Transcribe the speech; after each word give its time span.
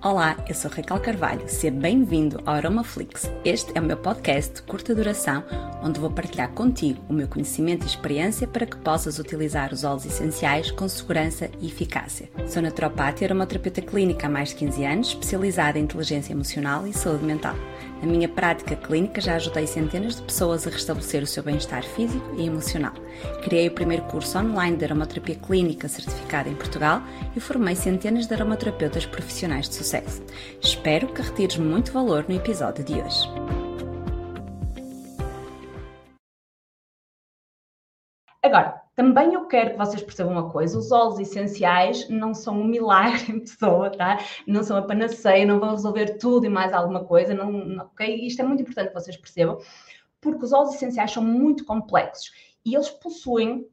Olá, 0.00 0.36
eu 0.48 0.54
sou 0.54 0.70
Raquel 0.70 1.00
Carvalho, 1.00 1.48
seja 1.48 1.74
bem-vindo 1.74 2.40
ao 2.46 2.54
Aromaflix. 2.54 3.28
Este 3.44 3.76
é 3.76 3.80
o 3.80 3.84
meu 3.84 3.96
podcast 3.96 4.54
de 4.54 4.62
curta 4.62 4.94
duração, 4.94 5.42
onde 5.82 5.98
vou 5.98 6.08
partilhar 6.08 6.52
contigo 6.52 7.02
o 7.08 7.12
meu 7.12 7.26
conhecimento 7.26 7.82
e 7.82 7.88
experiência 7.88 8.46
para 8.46 8.64
que 8.64 8.76
possas 8.76 9.18
utilizar 9.18 9.72
os 9.72 9.82
óleos 9.82 10.06
essenciais 10.06 10.70
com 10.70 10.88
segurança 10.88 11.50
e 11.60 11.66
eficácia. 11.66 12.30
Sou 12.46 12.62
naturopata 12.62 13.24
e 13.24 13.26
aromaterapeuta 13.26 13.82
clínica 13.82 14.28
há 14.28 14.30
mais 14.30 14.50
de 14.50 14.54
15 14.54 14.84
anos, 14.84 15.08
especializada 15.08 15.80
em 15.80 15.82
inteligência 15.82 16.32
emocional 16.32 16.86
e 16.86 16.92
saúde 16.92 17.24
mental. 17.24 17.56
Na 18.00 18.06
minha 18.06 18.28
prática 18.28 18.76
clínica 18.76 19.20
já 19.20 19.34
ajudei 19.34 19.66
centenas 19.66 20.14
de 20.14 20.22
pessoas 20.22 20.64
a 20.64 20.70
restabelecer 20.70 21.24
o 21.24 21.26
seu 21.26 21.42
bem-estar 21.42 21.82
físico 21.82 22.36
e 22.38 22.46
emocional. 22.46 22.92
Criei 23.42 23.66
o 23.66 23.72
primeiro 23.72 24.04
curso 24.04 24.38
online 24.38 24.76
de 24.76 24.84
aromaterapia 24.84 25.34
clínica 25.34 25.88
certificada 25.88 26.48
em 26.48 26.54
Portugal 26.54 27.02
e 27.34 27.40
formei 27.40 27.74
centenas 27.74 28.26
de 28.28 28.34
aromaterapeutas 28.34 29.04
profissionais 29.04 29.68
de 29.68 29.74
sucesso. 29.74 29.88
Espero 30.60 31.08
que 31.08 31.22
retires 31.22 31.56
muito 31.56 31.92
valor 31.92 32.24
no 32.28 32.34
episódio 32.34 32.84
de 32.84 32.94
hoje. 32.94 33.28
Agora, 38.42 38.82
também 38.94 39.34
eu 39.34 39.46
quero 39.46 39.70
que 39.70 39.76
vocês 39.76 40.02
percebam 40.02 40.32
uma 40.32 40.50
coisa: 40.50 40.78
os 40.78 40.90
óleos 40.90 41.20
essenciais 41.20 42.08
não 42.08 42.34
são 42.34 42.60
um 42.60 42.64
milagre 42.64 43.30
em 43.32 43.40
pessoa, 43.40 43.90
tá? 43.90 44.18
Não 44.46 44.64
são 44.64 44.76
a 44.76 44.82
panaceia, 44.82 45.46
não 45.46 45.60
vão 45.60 45.70
resolver 45.70 46.18
tudo 46.18 46.46
e 46.46 46.48
mais 46.48 46.72
alguma 46.72 47.04
coisa, 47.04 47.34
não, 47.34 47.52
não, 47.52 47.84
ok? 47.84 48.26
Isto 48.26 48.42
é 48.42 48.44
muito 48.44 48.62
importante 48.62 48.88
que 48.88 48.94
vocês 48.94 49.16
percebam, 49.16 49.58
porque 50.20 50.44
os 50.44 50.52
óleos 50.52 50.74
essenciais 50.74 51.12
são 51.12 51.22
muito 51.22 51.64
complexos 51.64 52.32
e 52.64 52.74
eles 52.74 52.90
possuem 52.90 53.68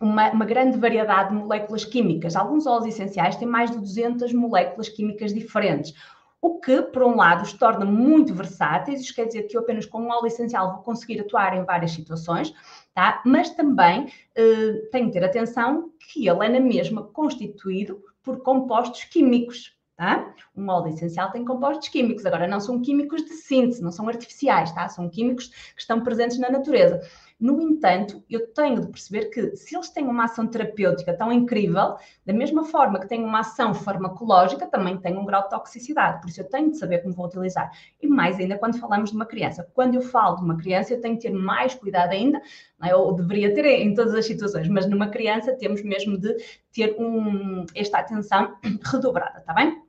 uma, 0.00 0.30
uma, 0.30 0.44
grande 0.44 0.78
variedade 0.78 1.30
de 1.30 1.34
moléculas 1.34 1.84
químicas. 1.84 2.36
Alguns 2.36 2.66
óleos 2.66 2.94
essenciais 2.94 3.36
têm 3.36 3.48
mais 3.48 3.70
de 3.70 3.78
200 3.78 4.32
moléculas 4.32 4.88
químicas 4.88 5.34
diferentes. 5.34 5.94
O 6.40 6.60
que, 6.60 6.82
por 6.82 7.02
um 7.02 7.16
lado, 7.16 7.42
os 7.42 7.52
torna 7.52 7.84
muito 7.84 8.32
versáteis, 8.32 9.00
isto 9.00 9.14
quer 9.14 9.26
dizer 9.26 9.42
que 9.44 9.56
eu 9.56 9.60
apenas 9.60 9.86
com 9.86 10.00
um 10.00 10.08
óleo 10.08 10.26
essencial 10.26 10.72
vou 10.72 10.82
conseguir 10.82 11.20
atuar 11.20 11.56
em 11.56 11.64
várias 11.64 11.90
situações, 11.90 12.54
tá? 12.94 13.20
mas 13.24 13.50
também 13.50 14.04
uh, 14.04 14.90
tenho 14.92 15.06
que 15.06 15.12
ter 15.12 15.24
atenção 15.24 15.90
que 15.98 16.28
ele 16.28 16.46
é 16.46 16.48
na 16.48 16.60
mesma 16.60 17.02
constituído 17.02 18.00
por 18.22 18.40
compostos 18.42 19.02
químicos. 19.04 19.76
Tá? 19.96 20.32
Um 20.56 20.68
óleo 20.68 20.94
essencial 20.94 21.32
tem 21.32 21.44
compostos 21.44 21.88
químicos, 21.88 22.24
agora 22.24 22.46
não 22.46 22.60
são 22.60 22.80
químicos 22.80 23.24
de 23.24 23.32
síntese, 23.32 23.82
não 23.82 23.90
são 23.90 24.08
artificiais, 24.08 24.70
tá? 24.70 24.88
são 24.88 25.08
químicos 25.10 25.48
que 25.48 25.80
estão 25.80 26.04
presentes 26.04 26.38
na 26.38 26.48
natureza. 26.48 27.00
No 27.40 27.60
entanto, 27.60 28.20
eu 28.28 28.48
tenho 28.52 28.80
de 28.80 28.88
perceber 28.88 29.26
que 29.26 29.54
se 29.54 29.76
eles 29.76 29.88
têm 29.90 30.04
uma 30.08 30.24
ação 30.24 30.48
terapêutica 30.48 31.14
tão 31.14 31.32
incrível, 31.32 31.94
da 32.26 32.32
mesma 32.32 32.64
forma 32.64 32.98
que 32.98 33.06
têm 33.06 33.22
uma 33.22 33.40
ação 33.40 33.72
farmacológica, 33.72 34.66
também 34.66 34.98
têm 34.98 35.16
um 35.16 35.24
grau 35.24 35.44
de 35.44 35.50
toxicidade. 35.50 36.20
Por 36.20 36.28
isso, 36.28 36.40
eu 36.40 36.48
tenho 36.48 36.72
de 36.72 36.78
saber 36.78 36.98
como 36.98 37.14
vou 37.14 37.26
utilizar. 37.26 37.70
E 38.02 38.08
mais 38.08 38.40
ainda 38.40 38.58
quando 38.58 38.80
falamos 38.80 39.10
de 39.10 39.16
uma 39.16 39.24
criança. 39.24 39.68
Quando 39.72 39.94
eu 39.94 40.02
falo 40.02 40.36
de 40.36 40.42
uma 40.42 40.56
criança, 40.56 40.94
eu 40.94 41.00
tenho 41.00 41.14
de 41.14 41.22
ter 41.22 41.30
mais 41.30 41.76
cuidado 41.76 42.10
ainda, 42.10 42.42
é? 42.82 42.96
ou 42.96 43.12
deveria 43.14 43.54
ter 43.54 43.66
em 43.66 43.94
todas 43.94 44.14
as 44.14 44.26
situações, 44.26 44.66
mas 44.66 44.88
numa 44.88 45.08
criança 45.08 45.52
temos 45.52 45.80
mesmo 45.84 46.18
de 46.18 46.34
ter 46.72 46.96
um, 46.98 47.64
esta 47.72 47.98
atenção 47.98 48.56
redobrada, 48.90 49.38
está 49.38 49.54
bem? 49.54 49.80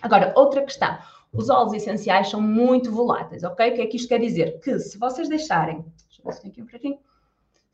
Agora, 0.00 0.32
outra 0.36 0.62
questão. 0.62 0.96
Os 1.34 1.50
óleos 1.50 1.74
essenciais 1.74 2.30
são 2.30 2.40
muito 2.40 2.92
voláteis, 2.92 3.42
ok? 3.42 3.70
O 3.70 3.74
que 3.74 3.80
é 3.82 3.86
que 3.86 3.96
isto 3.96 4.08
quer 4.08 4.20
dizer? 4.20 4.60
Que 4.60 4.78
se 4.78 4.96
vocês 4.96 5.28
deixarem 5.28 5.84
aqui 6.28 6.88
um. 6.88 6.98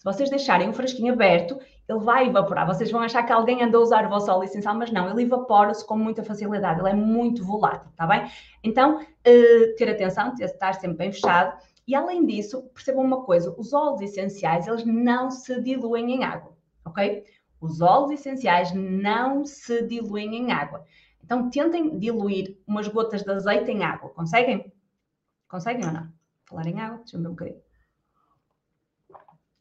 Se 0.01 0.05
vocês 0.05 0.31
deixarem 0.31 0.71
o 0.71 0.73
frasquinho 0.73 1.13
aberto, 1.13 1.61
ele 1.87 1.99
vai 1.99 2.27
evaporar. 2.27 2.67
Vocês 2.67 2.91
vão 2.91 3.03
achar 3.03 3.23
que 3.23 3.33
alguém 3.33 3.63
andou 3.63 3.83
a 3.83 3.85
usar 3.85 4.07
o 4.07 4.09
vosso 4.09 4.33
óleo 4.33 4.45
essencial, 4.45 4.75
mas 4.75 4.91
não, 4.91 5.11
ele 5.11 5.25
evapora-se 5.25 5.87
com 5.87 5.95
muita 5.95 6.25
facilidade, 6.25 6.81
ele 6.81 6.89
é 6.89 6.95
muito 6.95 7.45
volátil, 7.45 7.91
está 7.91 8.07
bem? 8.07 8.31
Então, 8.65 8.99
uh, 8.99 9.77
ter 9.77 9.91
atenção, 9.91 10.35
estar 10.41 10.73
sempre 10.75 10.97
bem 10.97 11.13
fechado. 11.13 11.55
E 11.87 11.95
além 11.95 12.25
disso, 12.25 12.63
percebam 12.73 13.05
uma 13.05 13.25
coisa: 13.25 13.55
os 13.59 13.75
óleos 13.75 14.01
essenciais, 14.01 14.67
eles 14.67 14.87
não 14.87 15.31
se 15.31 15.61
diluem 15.61 16.13
em 16.13 16.25
água, 16.25 16.57
ok? 16.83 17.23
Os 17.61 17.83
óleos 17.83 18.13
essenciais 18.13 18.73
não 18.73 19.45
se 19.45 19.87
diluem 19.87 20.35
em 20.35 20.51
água. 20.51 20.83
Então, 21.23 21.51
tentem 21.51 21.99
diluir 21.99 22.57
umas 22.67 22.89
gotas 22.89 23.23
de 23.23 23.31
azeite 23.31 23.71
em 23.71 23.85
água. 23.85 24.09
Conseguem? 24.11 24.73
Conseguem 25.47 25.85
ou 25.85 25.93
não? 25.93 26.09
Falar 26.47 26.67
em 26.67 26.81
água? 26.81 26.99
Deixa 26.99 27.19
eu 27.19 27.21
ver 27.21 27.29
um 27.29 27.33
bocadinho. 27.33 27.61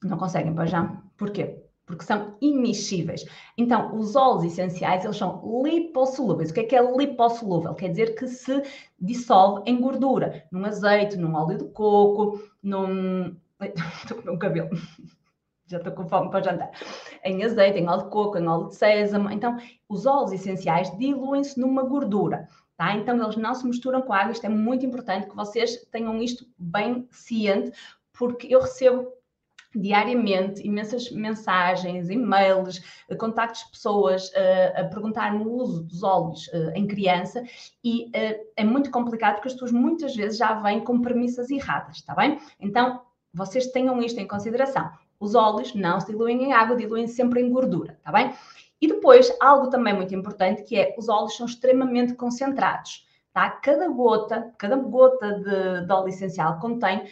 Não 0.03 0.17
conseguem, 0.17 0.53
pois 0.53 0.69
já. 0.69 1.01
Porquê? 1.17 1.63
Porque 1.85 2.05
são 2.05 2.37
imixíveis. 2.39 3.25
Então, 3.57 3.95
os 3.97 4.15
óleos 4.15 4.43
essenciais, 4.43 5.03
eles 5.03 5.17
são 5.17 5.41
lipossolúveis. 5.63 6.51
O 6.51 6.53
que 6.53 6.59
é 6.61 6.63
que 6.63 6.75
é 6.75 6.95
lipossolúvel? 6.95 7.73
Quer 7.73 7.89
dizer 7.89 8.15
que 8.15 8.27
se 8.27 8.63
dissolve 8.99 9.63
em 9.65 9.81
gordura, 9.81 10.45
num 10.51 10.63
azeite, 10.65 11.17
num 11.17 11.33
óleo 11.35 11.57
de 11.57 11.65
coco, 11.65 12.39
num... 12.61 13.35
Estou 13.59 14.21
com 14.23 14.31
o 14.31 14.39
cabelo. 14.39 14.69
Já 15.67 15.77
estou 15.77 15.93
com 15.93 16.07
fome 16.07 16.29
para 16.29 16.43
jantar. 16.43 16.71
Em 17.23 17.43
azeite, 17.43 17.79
em 17.79 17.87
óleo 17.87 18.03
de 18.03 18.09
coco, 18.09 18.37
em 18.37 18.47
óleo 18.47 18.67
de 18.69 18.75
sésamo. 18.75 19.29
Então, 19.31 19.57
os 19.89 20.05
óleos 20.05 20.31
essenciais 20.31 20.95
diluem-se 20.97 21.59
numa 21.59 21.83
gordura. 21.83 22.47
Tá? 22.77 22.95
Então, 22.95 23.21
eles 23.21 23.35
não 23.35 23.53
se 23.53 23.67
misturam 23.67 24.01
com 24.01 24.13
água. 24.13 24.31
Isto 24.31 24.45
é 24.45 24.49
muito 24.49 24.85
importante 24.85 25.27
que 25.27 25.35
vocês 25.35 25.85
tenham 25.91 26.21
isto 26.21 26.45
bem 26.57 27.07
ciente, 27.11 27.71
porque 28.13 28.47
eu 28.47 28.61
recebo 28.61 29.18
diariamente 29.75 30.65
imensas 30.65 31.11
mensagens, 31.11 32.09
e-mails, 32.09 32.81
eh, 33.07 33.15
contactos 33.15 33.63
de 33.65 33.71
pessoas 33.71 34.29
uh, 34.29 34.81
a 34.81 34.83
perguntar-me 34.85 35.43
o 35.43 35.51
uso 35.51 35.83
dos 35.83 36.01
óleos 36.01 36.47
uh, 36.47 36.71
em 36.73 36.87
criança 36.87 37.43
e 37.83 38.05
uh, 38.05 38.47
é 38.55 38.63
muito 38.63 38.89
complicado 38.89 39.35
porque 39.35 39.49
as 39.49 39.53
pessoas 39.53 39.71
muitas 39.71 40.15
vezes 40.15 40.37
já 40.37 40.55
vêm 40.55 40.79
com 40.79 41.01
premissas 41.01 41.51
erradas, 41.51 41.97
está 41.97 42.15
bem? 42.15 42.39
Então, 42.59 43.01
vocês 43.33 43.67
tenham 43.67 44.01
isto 44.01 44.19
em 44.19 44.27
consideração. 44.27 44.89
Os 45.19 45.35
óleos 45.35 45.75
não 45.75 45.99
se 45.99 46.07
diluem 46.07 46.45
em 46.45 46.53
água, 46.53 46.75
diluem 46.75 47.05
sempre 47.05 47.41
em 47.41 47.51
gordura, 47.51 47.93
está 47.99 48.11
bem? 48.11 48.33
E 48.81 48.87
depois, 48.87 49.31
algo 49.39 49.69
também 49.69 49.93
muito 49.93 50.15
importante 50.15 50.63
que 50.63 50.77
é 50.77 50.95
os 50.97 51.09
óleos 51.09 51.35
são 51.35 51.45
extremamente 51.45 52.13
concentrados, 52.15 53.05
tá? 53.33 53.49
Cada 53.49 53.87
gota, 53.89 54.53
cada 54.57 54.77
gota 54.77 55.33
de, 55.33 55.85
de 55.85 55.91
óleo 55.91 56.07
essencial 56.07 56.59
contém 56.59 57.03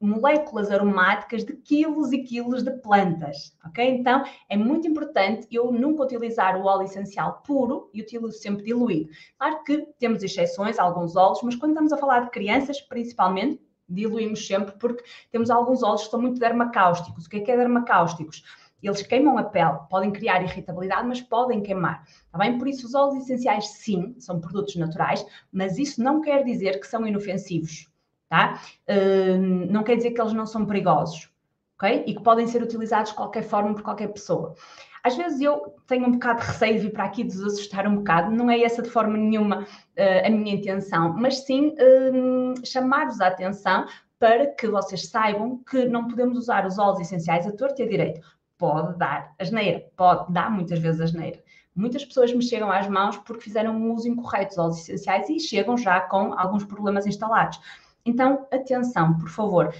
moléculas 0.00 0.70
aromáticas 0.70 1.44
de 1.44 1.52
quilos 1.52 2.10
e 2.10 2.22
quilos 2.22 2.62
de 2.62 2.70
plantas, 2.78 3.54
ok? 3.66 3.86
Então 3.86 4.24
é 4.48 4.56
muito 4.56 4.88
importante 4.88 5.46
eu 5.50 5.70
nunca 5.70 6.04
utilizar 6.04 6.56
o 6.56 6.64
óleo 6.64 6.84
essencial 6.84 7.42
puro 7.46 7.90
e 7.92 8.00
utilizo 8.00 8.32
sempre 8.32 8.64
diluído. 8.64 9.10
Claro 9.38 9.62
que 9.62 9.86
temos 9.98 10.22
exceções, 10.22 10.78
alguns 10.78 11.16
óleos, 11.16 11.42
mas 11.42 11.54
quando 11.54 11.72
estamos 11.72 11.92
a 11.92 11.98
falar 11.98 12.20
de 12.20 12.30
crianças, 12.30 12.80
principalmente, 12.80 13.60
diluímos 13.86 14.46
sempre 14.46 14.74
porque 14.78 15.04
temos 15.30 15.50
alguns 15.50 15.82
óleos 15.82 16.04
que 16.04 16.10
são 16.10 16.20
muito 16.20 16.40
dermacáusticos. 16.40 17.26
O 17.26 17.28
que 17.28 17.36
é 17.36 17.40
que 17.40 17.50
é 17.50 17.56
dermacáusticos? 17.56 18.42
Eles 18.82 19.02
queimam 19.02 19.36
a 19.36 19.44
pele, 19.44 19.80
podem 19.90 20.10
criar 20.10 20.42
irritabilidade, 20.42 21.06
mas 21.06 21.20
podem 21.20 21.60
queimar. 21.60 22.02
Tá 22.32 22.38
bem? 22.38 22.56
Por 22.56 22.66
isso, 22.66 22.86
os 22.86 22.94
óleos 22.94 23.24
essenciais, 23.24 23.68
sim, 23.68 24.14
são 24.18 24.40
produtos 24.40 24.76
naturais, 24.76 25.26
mas 25.52 25.76
isso 25.78 26.02
não 26.02 26.22
quer 26.22 26.42
dizer 26.42 26.80
que 26.80 26.86
são 26.86 27.06
inofensivos 27.06 27.89
tá? 28.30 28.60
Uh, 28.88 29.36
não 29.70 29.82
quer 29.82 29.96
dizer 29.96 30.12
que 30.12 30.20
eles 30.20 30.32
não 30.32 30.46
são 30.46 30.64
perigosos, 30.64 31.28
ok? 31.76 32.04
E 32.06 32.14
que 32.14 32.22
podem 32.22 32.46
ser 32.46 32.62
utilizados 32.62 33.10
de 33.10 33.16
qualquer 33.16 33.42
forma 33.42 33.74
por 33.74 33.82
qualquer 33.82 34.08
pessoa. 34.08 34.54
Às 35.02 35.16
vezes 35.16 35.40
eu 35.40 35.74
tenho 35.86 36.06
um 36.06 36.12
bocado 36.12 36.40
de 36.40 36.46
receio 36.46 36.74
de 36.74 36.80
vir 36.80 36.92
para 36.92 37.04
aqui 37.04 37.24
desassustar 37.24 37.88
um 37.88 37.96
bocado, 37.96 38.30
não 38.30 38.50
é 38.50 38.60
essa 38.62 38.82
de 38.82 38.88
forma 38.88 39.16
nenhuma 39.16 39.62
uh, 39.62 40.26
a 40.26 40.30
minha 40.30 40.54
intenção, 40.54 41.14
mas 41.14 41.44
sim 41.44 41.74
uh, 41.74 42.66
chamar-vos 42.66 43.20
a 43.20 43.26
atenção 43.26 43.86
para 44.18 44.46
que 44.46 44.68
vocês 44.68 45.08
saibam 45.08 45.58
que 45.68 45.86
não 45.86 46.06
podemos 46.06 46.38
usar 46.38 46.66
os 46.66 46.78
óleos 46.78 47.00
essenciais 47.00 47.46
a 47.46 47.52
torto 47.52 47.82
e 47.82 47.84
a 47.84 47.88
direito. 47.88 48.20
Pode 48.56 48.96
dar 48.98 49.34
asneira, 49.38 49.82
pode 49.96 50.30
dar 50.32 50.50
muitas 50.50 50.78
vezes 50.78 51.00
asneira. 51.00 51.42
Muitas 51.74 52.04
pessoas 52.04 52.32
me 52.32 52.42
chegam 52.42 52.70
às 52.70 52.86
mãos 52.86 53.16
porque 53.16 53.42
fizeram 53.42 53.74
um 53.74 53.94
uso 53.94 54.06
incorreto 54.06 54.50
dos 54.50 54.58
óleos 54.58 54.80
essenciais 54.80 55.28
e 55.30 55.40
chegam 55.40 55.78
já 55.78 56.00
com 56.02 56.34
alguns 56.38 56.64
problemas 56.64 57.06
instalados. 57.06 57.58
Então, 58.04 58.46
atenção, 58.50 59.18
por 59.18 59.28
favor, 59.28 59.74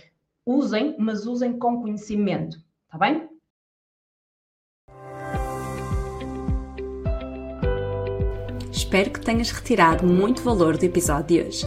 usem, 0.45 0.95
mas 0.99 1.27
usem 1.27 1.59
com 1.59 1.81
conhecimento, 1.81 2.59
tá 2.89 2.99
bem? 2.99 3.29
Espero 8.71 9.11
que 9.11 9.21
tenhas 9.21 9.51
retirado 9.51 10.07
muito 10.07 10.43
valor 10.43 10.77
do 10.77 10.85
episódio 10.85 11.27
de 11.27 11.49
hoje. 11.49 11.67